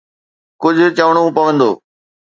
ڪجهه 0.61 0.89
چوڻو 0.97 1.23
پوندو. 1.35 1.71